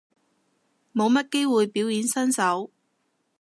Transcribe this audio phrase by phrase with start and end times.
[0.95, 2.71] 冇乜機會表演身手